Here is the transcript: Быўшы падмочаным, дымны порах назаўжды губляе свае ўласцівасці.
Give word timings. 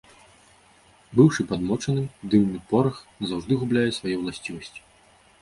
Быўшы 1.19 1.45
падмочаным, 1.51 2.07
дымны 2.33 2.59
порах 2.73 2.95
назаўжды 3.21 3.61
губляе 3.61 3.87
свае 4.01 4.15
ўласцівасці. 4.25 4.81